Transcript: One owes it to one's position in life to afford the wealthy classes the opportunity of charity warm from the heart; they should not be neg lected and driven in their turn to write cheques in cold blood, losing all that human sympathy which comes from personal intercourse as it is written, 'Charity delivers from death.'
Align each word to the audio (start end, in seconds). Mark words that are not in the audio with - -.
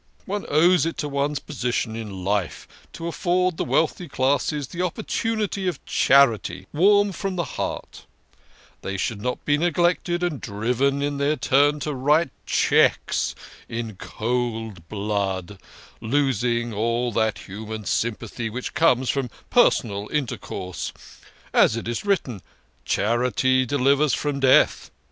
One 0.25 0.47
owes 0.49 0.87
it 0.87 0.97
to 0.97 1.07
one's 1.07 1.37
position 1.37 1.95
in 1.95 2.23
life 2.23 2.67
to 2.93 3.05
afford 3.07 3.57
the 3.57 3.63
wealthy 3.63 4.07
classes 4.07 4.69
the 4.69 4.81
opportunity 4.81 5.67
of 5.67 5.85
charity 5.85 6.65
warm 6.73 7.11
from 7.11 7.35
the 7.35 7.43
heart; 7.43 8.07
they 8.81 8.97
should 8.97 9.21
not 9.21 9.45
be 9.45 9.59
neg 9.59 9.77
lected 9.77 10.23
and 10.23 10.41
driven 10.41 11.03
in 11.03 11.17
their 11.17 11.35
turn 11.35 11.79
to 11.81 11.93
write 11.93 12.31
cheques 12.47 13.35
in 13.69 13.95
cold 13.97 14.89
blood, 14.89 15.59
losing 16.01 16.73
all 16.73 17.11
that 17.11 17.37
human 17.47 17.85
sympathy 17.85 18.49
which 18.49 18.73
comes 18.73 19.07
from 19.11 19.29
personal 19.51 20.09
intercourse 20.11 20.91
as 21.53 21.75
it 21.75 21.87
is 21.87 22.03
written, 22.05 22.41
'Charity 22.85 23.67
delivers 23.67 24.15
from 24.15 24.39
death.' 24.39 24.89